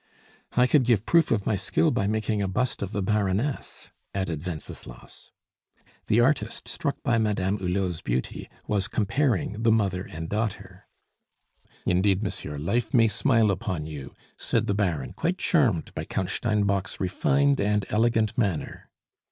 [0.53, 4.43] "I could give proof of my skill by making a bust of the Baroness," added
[4.43, 5.29] Wenceslas.
[6.07, 10.87] The artist, struck by Madame Hulot's beauty, was comparing the mother and daughter.
[11.85, 16.99] "Indeed, monsieur, life may smile upon you," said the Baron, quite charmed by Count Steinbock's
[16.99, 18.89] refined and elegant manner.